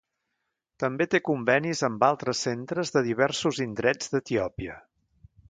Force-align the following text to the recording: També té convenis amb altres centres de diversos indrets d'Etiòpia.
També 0.83 1.05
té 1.11 1.19
convenis 1.27 1.83
amb 1.89 2.05
altres 2.07 2.41
centres 2.47 2.93
de 2.97 3.05
diversos 3.09 3.61
indrets 3.67 4.11
d'Etiòpia. 4.17 4.81